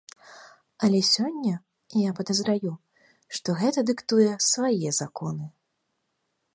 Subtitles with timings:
[0.85, 1.51] Але сёння,
[2.07, 2.73] я падазраю,
[3.39, 5.45] што гэта дыктуе свае законы.